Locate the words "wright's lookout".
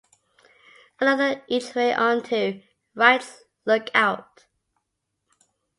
2.95-4.47